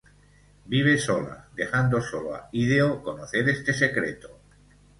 [0.65, 4.29] Vive sola, dejando sólo a Hideo conocer este secreto.